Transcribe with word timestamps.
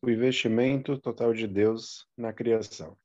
O 0.00 0.08
investimento 0.08 0.96
total 0.96 1.34
de 1.34 1.48
Deus 1.48 2.06
na 2.16 2.32
criação. 2.32 2.96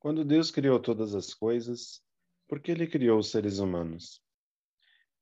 Quando 0.00 0.24
Deus 0.24 0.50
criou 0.50 0.80
todas 0.80 1.14
as 1.14 1.32
coisas, 1.32 2.02
por 2.48 2.58
que 2.58 2.72
ele 2.72 2.88
criou 2.88 3.20
os 3.20 3.30
seres 3.30 3.60
humanos? 3.60 4.20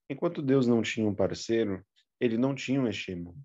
Enquanto 0.08 0.40
Deus 0.40 0.66
não 0.66 0.80
tinha 0.80 1.06
um 1.06 1.14
parceiro, 1.14 1.84
ele 2.18 2.38
não 2.38 2.54
tinha 2.54 2.80
um 2.80 2.88
estímulo. 2.88 3.36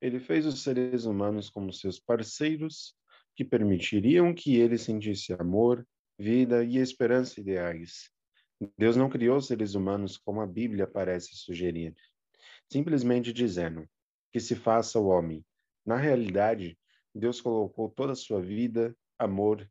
Ele 0.00 0.20
fez 0.20 0.46
os 0.46 0.62
seres 0.62 1.04
humanos 1.04 1.50
como 1.50 1.72
seus 1.72 1.98
parceiros 1.98 2.94
que 3.34 3.44
permitiriam 3.44 4.32
que 4.32 4.54
ele 4.54 4.78
sentisse 4.78 5.32
amor, 5.32 5.84
vida 6.16 6.62
e 6.62 6.76
esperança 6.76 7.40
ideais. 7.40 8.08
Deus 8.78 8.94
não 8.94 9.10
criou 9.10 9.36
os 9.36 9.48
seres 9.48 9.74
humanos 9.74 10.16
como 10.16 10.40
a 10.40 10.46
Bíblia 10.46 10.86
parece 10.86 11.34
sugerir, 11.34 11.92
simplesmente 12.70 13.32
dizendo 13.32 13.84
que 14.32 14.38
se 14.38 14.54
faça 14.54 14.96
o 14.96 15.08
homem 15.08 15.44
na 15.84 15.96
realidade, 15.96 16.78
Deus 17.14 17.40
colocou 17.40 17.88
toda 17.88 18.12
a 18.12 18.16
sua 18.16 18.40
vida, 18.40 18.96
amor 19.18 19.68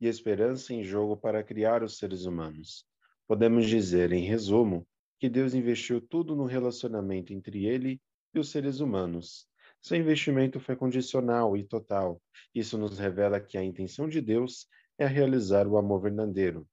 e 0.00 0.06
esperança 0.06 0.74
em 0.74 0.82
jogo 0.82 1.16
para 1.16 1.44
criar 1.44 1.82
os 1.82 1.98
seres 1.98 2.24
humanos. 2.24 2.86
Podemos 3.26 3.66
dizer, 3.66 4.12
em 4.12 4.24
resumo, 4.24 4.86
que 5.18 5.28
Deus 5.28 5.54
investiu 5.54 6.00
tudo 6.00 6.34
no 6.34 6.46
relacionamento 6.46 7.32
entre 7.32 7.66
ele 7.66 8.00
e 8.34 8.38
os 8.38 8.50
seres 8.50 8.80
humanos. 8.80 9.46
Seu 9.82 9.96
investimento 9.96 10.58
foi 10.58 10.74
condicional 10.74 11.56
e 11.56 11.64
total. 11.64 12.20
Isso 12.54 12.76
nos 12.76 12.98
revela 12.98 13.40
que 13.40 13.56
a 13.56 13.62
intenção 13.62 14.08
de 14.08 14.20
Deus 14.20 14.66
é 14.98 15.06
realizar 15.06 15.66
o 15.66 15.76
amor 15.76 16.02
verdadeiro. 16.02 16.66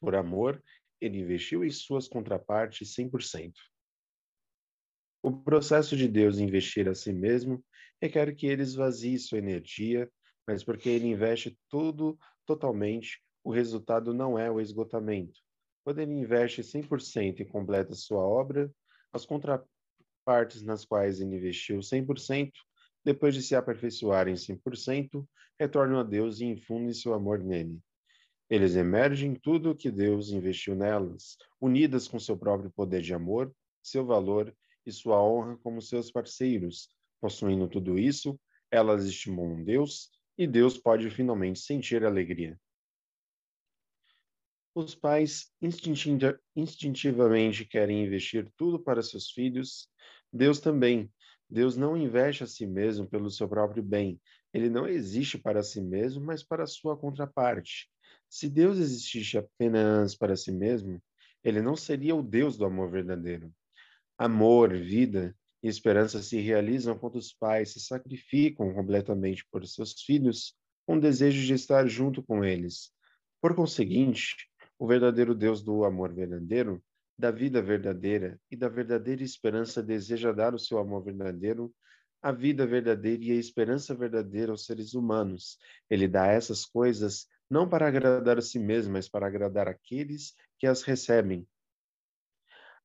Por 0.00 0.14
amor, 0.14 0.62
ele 1.00 1.18
investiu 1.18 1.64
em 1.64 1.70
suas 1.70 2.08
contrapartes 2.08 2.94
100%. 2.94 3.52
O 5.22 5.32
processo 5.32 5.96
de 5.96 6.08
Deus 6.08 6.38
investir 6.38 6.88
a 6.88 6.94
si 6.94 7.12
mesmo 7.12 7.62
requer 8.00 8.34
que 8.34 8.46
ele 8.46 8.62
esvazie 8.62 9.18
sua 9.18 9.38
energia, 9.38 10.10
mas 10.46 10.64
porque 10.64 10.88
ele 10.88 11.06
investe 11.06 11.58
tudo 11.68 12.18
totalmente, 12.46 13.22
o 13.44 13.50
resultado 13.50 14.12
não 14.12 14.38
é 14.38 14.50
o 14.50 14.60
esgotamento. 14.60 15.38
Quando 15.84 16.00
ele 16.00 16.12
investe 16.12 16.62
100% 16.62 17.40
e 17.40 17.44
completa 17.44 17.94
sua 17.94 18.20
obra, 18.20 18.72
as 19.12 19.24
contrapartes 19.24 20.62
nas 20.62 20.84
quais 20.84 21.20
ele 21.20 21.36
investiu 21.36 21.78
100%, 21.78 22.52
depois 23.04 23.34
de 23.34 23.42
se 23.42 23.54
aperfeiçoarem 23.54 24.34
100%, 24.34 25.26
retornam 25.58 26.00
a 26.00 26.02
Deus 26.02 26.40
e 26.40 26.44
infundem 26.44 26.92
seu 26.92 27.14
amor 27.14 27.38
nele. 27.38 27.78
Eles 28.48 28.74
emergem 28.74 29.34
tudo 29.34 29.70
o 29.70 29.76
que 29.76 29.90
Deus 29.90 30.30
investiu 30.30 30.74
nelas, 30.74 31.36
unidas 31.60 32.08
com 32.08 32.18
seu 32.18 32.36
próprio 32.36 32.70
poder 32.70 33.00
de 33.00 33.14
amor, 33.14 33.54
seu 33.82 34.04
valor 34.04 34.54
e 34.84 34.90
sua 34.90 35.22
honra 35.22 35.56
como 35.62 35.80
seus 35.80 36.10
parceiros. 36.10 36.88
Possuindo 37.20 37.68
tudo 37.68 37.98
isso, 37.98 38.38
elas 38.70 39.04
estimulam 39.04 39.62
Deus 39.62 40.10
e 40.38 40.46
Deus 40.46 40.78
pode 40.78 41.10
finalmente 41.10 41.58
sentir 41.58 42.04
alegria. 42.04 42.58
Os 44.74 44.94
pais 44.94 45.52
instintivamente 46.56 47.64
querem 47.64 48.04
investir 48.04 48.50
tudo 48.56 48.78
para 48.78 49.02
seus 49.02 49.30
filhos. 49.30 49.88
Deus 50.32 50.60
também. 50.60 51.12
Deus 51.48 51.76
não 51.76 51.96
investe 51.96 52.44
a 52.44 52.46
si 52.46 52.64
mesmo 52.66 53.08
pelo 53.08 53.28
seu 53.28 53.48
próprio 53.48 53.82
bem. 53.82 54.20
Ele 54.54 54.70
não 54.70 54.86
existe 54.86 55.36
para 55.36 55.62
si 55.62 55.80
mesmo, 55.80 56.24
mas 56.24 56.44
para 56.44 56.66
sua 56.66 56.96
contraparte. 56.96 57.90
Se 58.28 58.48
Deus 58.48 58.78
existisse 58.78 59.36
apenas 59.36 60.16
para 60.16 60.36
si 60.36 60.52
mesmo, 60.52 61.02
ele 61.42 61.60
não 61.60 61.74
seria 61.74 62.14
o 62.14 62.22
Deus 62.22 62.56
do 62.56 62.64
amor 62.64 62.90
verdadeiro. 62.90 63.52
Amor, 64.16 64.72
vida 64.76 65.36
e 65.62 65.68
esperança 65.68 66.22
se 66.22 66.40
realizam 66.40 66.98
quando 66.98 67.16
os 67.16 67.32
pais 67.32 67.72
se 67.72 67.80
sacrificam 67.80 68.72
completamente 68.72 69.44
por 69.50 69.66
seus 69.66 69.92
filhos 70.02 70.54
com 70.86 70.96
o 70.96 71.00
desejo 71.00 71.46
de 71.46 71.54
estar 71.54 71.86
junto 71.86 72.22
com 72.22 72.44
eles. 72.44 72.90
Por 73.40 73.54
conseguinte, 73.54 74.48
o 74.78 74.86
verdadeiro 74.86 75.34
Deus 75.34 75.62
do 75.62 75.84
amor 75.84 76.12
verdadeiro, 76.12 76.82
da 77.18 77.30
vida 77.30 77.60
verdadeira 77.60 78.40
e 78.50 78.56
da 78.56 78.68
verdadeira 78.68 79.22
esperança 79.22 79.82
deseja 79.82 80.32
dar 80.32 80.54
o 80.54 80.58
seu 80.58 80.78
amor 80.78 81.04
verdadeiro, 81.04 81.72
a 82.22 82.32
vida 82.32 82.66
verdadeira 82.66 83.24
e 83.24 83.32
a 83.32 83.34
esperança 83.34 83.94
verdadeira 83.94 84.52
aos 84.52 84.64
seres 84.64 84.94
humanos. 84.94 85.58
Ele 85.88 86.08
dá 86.08 86.26
essas 86.26 86.64
coisas 86.64 87.26
não 87.48 87.68
para 87.68 87.88
agradar 87.88 88.38
a 88.38 88.42
si 88.42 88.58
mesmo, 88.58 88.92
mas 88.92 89.08
para 89.08 89.26
agradar 89.26 89.68
aqueles 89.68 90.34
que 90.58 90.66
as 90.66 90.82
recebem, 90.82 91.46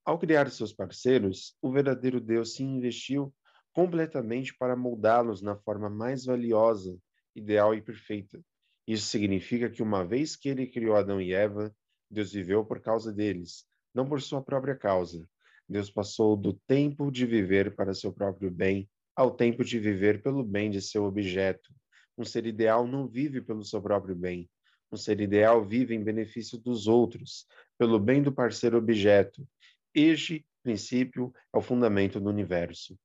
ao 0.05 0.19
criar 0.19 0.49
seus 0.51 0.71
parceiros, 0.71 1.57
o 1.61 1.71
verdadeiro 1.71 2.21
Deus 2.21 2.53
se 2.53 2.63
investiu 2.63 3.33
completamente 3.73 4.55
para 4.55 4.75
moldá-los 4.75 5.41
na 5.41 5.55
forma 5.57 5.89
mais 5.89 6.23
valiosa, 6.25 6.97
ideal 7.35 7.73
e 7.73 7.81
perfeita. 7.81 8.39
Isso 8.87 9.07
significa 9.07 9.69
que 9.69 9.81
uma 9.81 10.05
vez 10.05 10.35
que 10.35 10.47
ele 10.47 10.67
criou 10.67 10.95
Adão 10.95 11.19
e 11.19 11.33
Eva, 11.33 11.75
Deus 12.09 12.31
viveu 12.31 12.63
por 12.63 12.79
causa 12.79 13.11
deles, 13.11 13.65
não 13.93 14.07
por 14.07 14.21
sua 14.21 14.41
própria 14.41 14.75
causa. 14.75 15.27
Deus 15.67 15.89
passou 15.89 16.37
do 16.37 16.53
tempo 16.67 17.11
de 17.11 17.25
viver 17.25 17.75
para 17.75 17.93
seu 17.93 18.13
próprio 18.13 18.51
bem 18.51 18.87
ao 19.15 19.31
tempo 19.31 19.63
de 19.63 19.79
viver 19.79 20.21
pelo 20.21 20.43
bem 20.43 20.69
de 20.69 20.81
seu 20.81 21.05
objeto. 21.05 21.73
Um 22.17 22.25
ser 22.25 22.45
ideal 22.45 22.85
não 22.85 23.07
vive 23.07 23.41
pelo 23.41 23.63
seu 23.63 23.81
próprio 23.81 24.15
bem. 24.15 24.49
Um 24.91 24.97
ser 24.97 25.21
ideal 25.21 25.65
vive 25.65 25.95
em 25.95 26.03
benefício 26.03 26.57
dos 26.57 26.85
outros, 26.85 27.45
pelo 27.77 27.97
bem 27.97 28.21
do 28.21 28.31
parceiro 28.31 28.77
objeto, 28.77 29.47
este 29.95 30.45
princípio 30.61 31.33
é 31.53 31.57
o 31.57 31.61
fundamento 31.61 32.19
do 32.19 32.29
universo. 32.29 32.97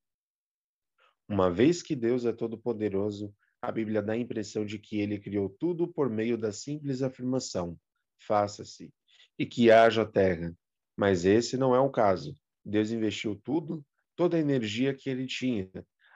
Uma 1.28 1.50
vez 1.50 1.82
que 1.82 1.94
Deus 1.94 2.24
é 2.24 2.32
todo-poderoso, 2.32 3.32
a 3.62 3.70
Bíblia 3.70 4.02
dá 4.02 4.14
a 4.14 4.18
impressão 4.18 4.64
de 4.64 4.78
que 4.78 4.98
ele 4.98 5.20
criou 5.20 5.48
tudo 5.48 5.86
por 5.86 6.10
meio 6.10 6.36
da 6.36 6.50
simples 6.50 7.02
afirmação: 7.02 7.78
faça-se, 8.18 8.92
e 9.38 9.46
que 9.46 9.70
haja 9.70 10.04
terra. 10.04 10.52
Mas 10.96 11.24
esse 11.24 11.56
não 11.56 11.74
é 11.74 11.78
o 11.78 11.90
caso. 11.90 12.34
Deus 12.64 12.90
investiu 12.90 13.40
tudo, 13.44 13.84
toda 14.16 14.36
a 14.36 14.40
energia 14.40 14.92
que 14.92 15.08
ele 15.08 15.26
tinha. 15.26 15.70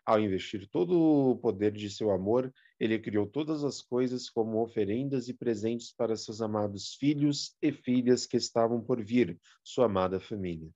Ao 0.06 0.20
investir 0.20 0.68
todo 0.68 1.00
o 1.00 1.36
poder 1.36 1.72
de 1.72 1.88
seu 1.88 2.10
amor, 2.10 2.52
ele 2.78 2.98
criou 2.98 3.26
todas 3.26 3.64
as 3.64 3.80
coisas 3.80 4.28
como 4.28 4.62
oferendas 4.62 5.28
e 5.28 5.34
presentes 5.34 5.92
para 5.92 6.14
seus 6.14 6.42
amados 6.42 6.94
filhos 6.94 7.56
e 7.62 7.72
filhas 7.72 8.26
que 8.26 8.36
estavam 8.36 8.82
por 8.82 9.02
vir, 9.02 9.40
sua 9.62 9.86
amada 9.86 10.20
família. 10.20 10.68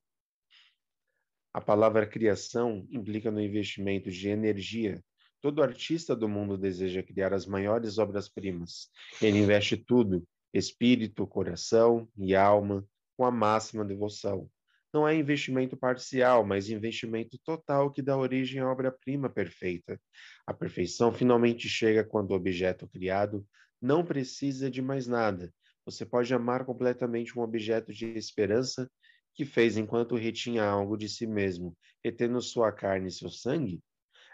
A 1.52 1.60
palavra 1.60 2.06
criação 2.06 2.86
implica 2.90 3.30
no 3.30 3.40
investimento 3.40 4.10
de 4.10 4.28
energia. 4.28 5.04
Todo 5.42 5.62
artista 5.62 6.16
do 6.16 6.28
mundo 6.28 6.56
deseja 6.56 7.02
criar 7.02 7.34
as 7.34 7.46
maiores 7.46 7.98
obras-primas. 7.98 8.88
Ele 9.20 9.38
investe 9.38 9.76
tudo, 9.76 10.26
espírito, 10.54 11.26
coração 11.26 12.08
e 12.16 12.34
alma, 12.34 12.86
com 13.16 13.24
a 13.24 13.30
máxima 13.30 13.84
devoção. 13.84 14.48
Não 14.92 15.06
é 15.06 15.14
investimento 15.14 15.76
parcial, 15.76 16.46
mas 16.46 16.70
investimento 16.70 17.38
total 17.44 17.90
que 17.90 18.00
dá 18.00 18.16
origem 18.16 18.60
à 18.60 18.70
obra-prima 18.70 19.28
perfeita. 19.28 20.00
A 20.46 20.54
perfeição 20.54 21.12
finalmente 21.12 21.68
chega 21.68 22.02
quando 22.02 22.30
o 22.30 22.34
objeto 22.34 22.88
criado 22.88 23.46
não 23.80 24.04
precisa 24.04 24.70
de 24.70 24.80
mais 24.80 25.06
nada. 25.06 25.52
Você 25.84 26.06
pode 26.06 26.32
amar 26.32 26.64
completamente 26.64 27.38
um 27.38 27.42
objeto 27.42 27.92
de 27.92 28.06
esperança 28.06 28.90
que 29.34 29.44
fez 29.44 29.76
enquanto 29.76 30.16
retinha 30.16 30.64
algo 30.64 30.96
de 30.96 31.08
si 31.08 31.26
mesmo, 31.26 31.76
retendo 32.02 32.40
sua 32.40 32.72
carne 32.72 33.08
e 33.08 33.12
seu 33.12 33.28
sangue? 33.28 33.80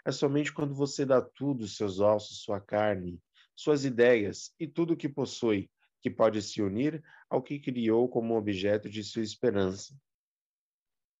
É 0.05 0.11
somente 0.11 0.53
quando 0.53 0.73
você 0.73 1.05
dá 1.05 1.21
tudo, 1.21 1.67
seus 1.67 1.99
ossos, 1.99 2.43
sua 2.43 2.61
carne, 2.61 3.19
suas 3.55 3.85
ideias 3.85 4.53
e 4.59 4.67
tudo 4.67 4.93
o 4.93 4.97
que 4.97 5.09
possui, 5.09 5.69
que 6.01 6.09
pode 6.09 6.41
se 6.41 6.61
unir 6.61 7.03
ao 7.29 7.41
que 7.41 7.59
criou 7.59 8.07
como 8.07 8.37
objeto 8.37 8.89
de 8.89 9.03
sua 9.03 9.21
esperança. 9.21 9.95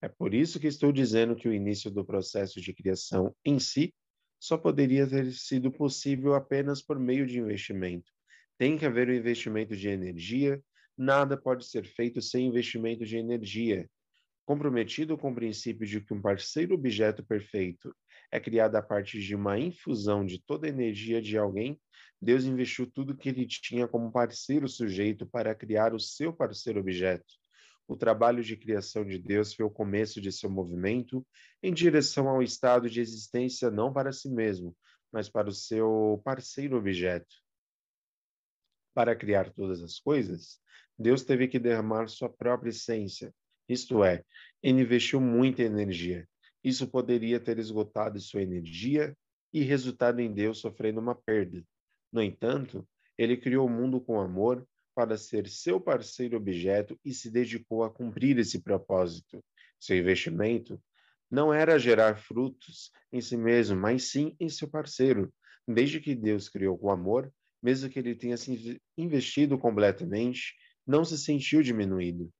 É 0.05 0.07
por 0.07 0.35
isso 0.35 0.59
que 0.59 0.67
estou 0.67 0.91
dizendo 0.91 1.35
que 1.35 1.47
o 1.47 1.51
início 1.51 1.89
do 1.89 2.05
processo 2.05 2.61
de 2.61 2.71
criação 2.71 3.35
em 3.43 3.57
si 3.57 3.91
só 4.39 4.55
poderia 4.55 5.07
ter 5.07 5.31
sido 5.33 5.71
possível 5.71 6.35
apenas 6.35 6.79
por 6.79 6.99
meio 6.99 7.25
de 7.25 7.39
investimento. 7.39 8.11
Tem 8.55 8.77
que 8.77 8.85
haver 8.85 9.09
um 9.09 9.15
investimento 9.15 9.75
de 9.75 9.89
energia, 9.89 10.61
nada 10.95 11.35
pode 11.35 11.65
ser 11.65 11.87
feito 11.87 12.21
sem 12.21 12.45
investimento 12.45 13.03
de 13.03 13.17
energia. 13.17 13.89
Comprometido 14.45 15.17
com 15.17 15.31
o 15.31 15.35
princípio 15.35 15.87
de 15.87 15.99
que 15.99 16.13
um 16.13 16.21
parceiro 16.21 16.75
objeto 16.75 17.25
perfeito 17.25 17.91
é 18.31 18.39
criado 18.39 18.75
a 18.75 18.83
partir 18.83 19.21
de 19.21 19.33
uma 19.33 19.57
infusão 19.57 20.23
de 20.23 20.39
toda 20.39 20.67
a 20.67 20.69
energia 20.69 21.19
de 21.19 21.35
alguém, 21.35 21.81
Deus 22.21 22.45
investiu 22.45 22.85
tudo 22.85 23.17
que 23.17 23.29
ele 23.29 23.47
tinha 23.47 23.87
como 23.87 24.11
parceiro 24.11 24.69
sujeito 24.69 25.25
para 25.25 25.55
criar 25.55 25.95
o 25.95 25.99
seu 25.99 26.31
parceiro 26.31 26.79
objeto. 26.79 27.43
O 27.87 27.95
trabalho 27.95 28.43
de 28.43 28.57
criação 28.57 29.05
de 29.05 29.19
Deus 29.19 29.53
foi 29.53 29.65
o 29.65 29.69
começo 29.69 30.19
de 30.19 30.31
seu 30.31 30.49
movimento 30.49 31.25
em 31.61 31.73
direção 31.73 32.27
ao 32.27 32.41
estado 32.41 32.89
de 32.89 32.99
existência 32.99 33.69
não 33.69 33.93
para 33.93 34.11
si 34.11 34.29
mesmo, 34.29 34.75
mas 35.11 35.29
para 35.29 35.49
o 35.49 35.53
seu 35.53 36.19
parceiro 36.23 36.77
objeto. 36.77 37.35
Para 38.93 39.15
criar 39.15 39.51
todas 39.53 39.83
as 39.83 39.99
coisas, 39.99 40.59
Deus 40.97 41.23
teve 41.23 41.47
que 41.47 41.59
derramar 41.59 42.07
sua 42.07 42.29
própria 42.29 42.69
essência, 42.69 43.33
isto 43.67 44.03
é, 44.03 44.23
ele 44.61 44.81
investiu 44.81 45.19
muita 45.19 45.63
energia. 45.63 46.27
Isso 46.63 46.87
poderia 46.87 47.39
ter 47.39 47.59
esgotado 47.59 48.19
sua 48.19 48.41
energia 48.41 49.15
e 49.51 49.61
resultado 49.61 50.19
em 50.19 50.31
Deus 50.31 50.59
sofrendo 50.59 50.99
uma 50.99 51.15
perda. 51.15 51.63
No 52.11 52.21
entanto, 52.21 52.87
ele 53.17 53.37
criou 53.37 53.67
o 53.67 53.69
mundo 53.69 53.99
com 53.99 54.19
amor 54.19 54.67
para 54.95 55.17
ser 55.17 55.47
seu 55.49 55.79
parceiro 55.79 56.37
objeto 56.37 56.97
e 57.03 57.13
se 57.13 57.29
dedicou 57.29 57.83
a 57.83 57.91
cumprir 57.91 58.39
esse 58.39 58.61
propósito. 58.61 59.43
Seu 59.79 59.97
investimento 59.97 60.81
não 61.29 61.53
era 61.53 61.77
gerar 61.77 62.17
frutos 62.17 62.91
em 63.11 63.19
si 63.19 63.35
mesmo, 63.35 63.75
mas 63.75 64.09
sim 64.09 64.35
em 64.39 64.47
seu 64.47 64.69
parceiro. 64.69 65.33
Desde 65.67 65.99
que 65.99 66.15
Deus 66.15 66.47
criou 66.47 66.77
com 66.77 66.89
amor, 66.89 67.31
mesmo 67.61 67.89
que 67.89 67.99
ele 67.99 68.15
tenha 68.15 68.37
se 68.37 68.79
investido 68.97 69.57
completamente, 69.57 70.55
não 70.87 71.03
se 71.03 71.17
sentiu 71.17 71.61
diminuído. 71.61 72.31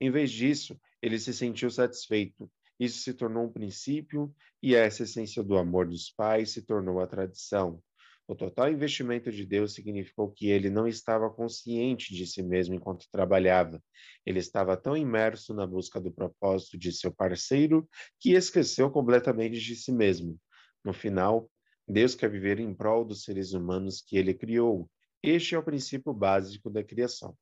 Em 0.00 0.10
vez 0.10 0.30
disso, 0.30 0.80
ele 1.02 1.18
se 1.18 1.34
sentiu 1.34 1.70
satisfeito. 1.70 2.50
Isso 2.78 3.00
se 3.00 3.12
tornou 3.12 3.44
um 3.44 3.52
princípio 3.52 4.34
e 4.62 4.74
essa 4.74 5.02
essência 5.02 5.42
do 5.42 5.56
amor 5.56 5.86
dos 5.88 6.10
pais 6.10 6.50
se 6.50 6.62
tornou 6.62 7.00
a 7.00 7.06
tradição. 7.06 7.82
O 8.30 8.34
total 8.36 8.70
investimento 8.70 9.32
de 9.32 9.44
Deus 9.44 9.74
significou 9.74 10.30
que 10.30 10.48
ele 10.48 10.70
não 10.70 10.86
estava 10.86 11.28
consciente 11.28 12.14
de 12.14 12.24
si 12.24 12.44
mesmo 12.44 12.76
enquanto 12.76 13.10
trabalhava. 13.10 13.82
Ele 14.24 14.38
estava 14.38 14.76
tão 14.76 14.96
imerso 14.96 15.52
na 15.52 15.66
busca 15.66 16.00
do 16.00 16.12
propósito 16.12 16.78
de 16.78 16.92
seu 16.92 17.12
parceiro 17.12 17.88
que 18.20 18.34
esqueceu 18.34 18.88
completamente 18.88 19.58
de 19.58 19.74
si 19.74 19.90
mesmo. 19.90 20.38
No 20.84 20.92
final, 20.92 21.50
Deus 21.88 22.14
quer 22.14 22.30
viver 22.30 22.60
em 22.60 22.72
prol 22.72 23.04
dos 23.04 23.24
seres 23.24 23.52
humanos 23.52 24.00
que 24.00 24.16
ele 24.16 24.32
criou. 24.32 24.88
Este 25.20 25.56
é 25.56 25.58
o 25.58 25.64
princípio 25.64 26.14
básico 26.14 26.70
da 26.70 26.84
criação. 26.84 27.36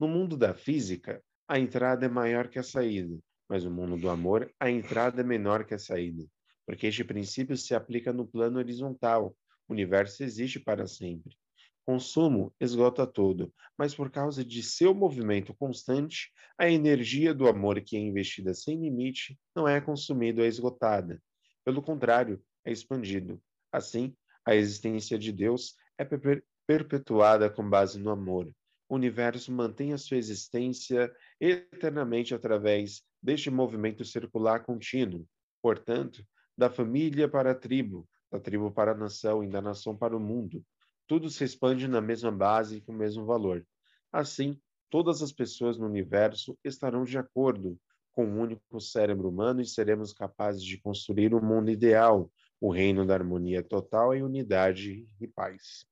No 0.00 0.08
mundo 0.08 0.36
da 0.36 0.52
física, 0.52 1.22
a 1.46 1.60
entrada 1.60 2.06
é 2.06 2.08
maior 2.08 2.48
que 2.48 2.58
a 2.58 2.64
saída, 2.64 3.16
mas 3.48 3.62
no 3.62 3.70
mundo 3.70 3.96
do 3.96 4.10
amor, 4.10 4.52
a 4.58 4.68
entrada 4.68 5.20
é 5.20 5.24
menor 5.24 5.64
que 5.64 5.74
a 5.74 5.78
saída 5.78 6.26
porque 6.70 6.86
este 6.86 7.02
princípio 7.02 7.56
se 7.56 7.74
aplica 7.74 8.12
no 8.12 8.24
plano 8.24 8.60
horizontal. 8.60 9.36
O 9.66 9.72
universo 9.72 10.22
existe 10.22 10.60
para 10.60 10.86
sempre. 10.86 11.36
Consumo 11.84 12.54
esgota 12.60 13.04
tudo, 13.04 13.52
mas 13.76 13.92
por 13.92 14.08
causa 14.08 14.44
de 14.44 14.62
seu 14.62 14.94
movimento 14.94 15.52
constante, 15.52 16.32
a 16.56 16.70
energia 16.70 17.34
do 17.34 17.48
amor 17.48 17.80
que 17.80 17.96
é 17.96 17.98
investida 17.98 18.54
sem 18.54 18.80
limite 18.80 19.36
não 19.52 19.66
é 19.66 19.80
consumida 19.80 20.42
ou 20.42 20.46
esgotada. 20.46 21.20
Pelo 21.64 21.82
contrário, 21.82 22.40
é 22.64 22.70
expandido. 22.70 23.42
Assim, 23.72 24.14
a 24.46 24.54
existência 24.54 25.18
de 25.18 25.32
Deus 25.32 25.74
é 25.98 26.04
per 26.04 26.44
perpetuada 26.68 27.50
com 27.50 27.68
base 27.68 27.98
no 27.98 28.10
amor. 28.10 28.48
O 28.88 28.94
universo 28.94 29.50
mantém 29.50 29.92
a 29.92 29.98
sua 29.98 30.18
existência 30.18 31.12
eternamente 31.40 32.32
através 32.32 33.02
deste 33.20 33.50
movimento 33.50 34.04
circular 34.04 34.64
contínuo. 34.64 35.26
Portanto, 35.60 36.24
da 36.60 36.68
família 36.68 37.26
para 37.26 37.52
a 37.52 37.54
tribo, 37.54 38.06
da 38.30 38.38
tribo 38.38 38.70
para 38.70 38.92
a 38.92 38.94
nação 38.94 39.42
e 39.42 39.48
da 39.48 39.62
nação 39.62 39.96
para 39.96 40.14
o 40.14 40.20
mundo. 40.20 40.62
Tudo 41.06 41.30
se 41.30 41.42
expande 41.42 41.88
na 41.88 42.02
mesma 42.02 42.30
base 42.30 42.76
e 42.76 42.80
com 42.82 42.92
o 42.92 42.94
mesmo 42.94 43.24
valor. 43.24 43.66
Assim, 44.12 44.60
todas 44.90 45.22
as 45.22 45.32
pessoas 45.32 45.78
no 45.78 45.86
universo 45.86 46.58
estarão 46.62 47.02
de 47.02 47.16
acordo 47.16 47.80
com 48.12 48.26
o 48.26 48.28
um 48.28 48.40
único 48.42 48.78
cérebro 48.78 49.30
humano 49.30 49.62
e 49.62 49.66
seremos 49.66 50.12
capazes 50.12 50.62
de 50.62 50.76
construir 50.76 51.32
o 51.32 51.38
um 51.38 51.42
mundo 51.42 51.70
ideal, 51.70 52.30
o 52.60 52.70
reino 52.70 53.06
da 53.06 53.14
harmonia 53.14 53.62
total 53.62 54.14
e 54.14 54.22
unidade 54.22 55.08
e 55.18 55.26
paz. 55.26 55.89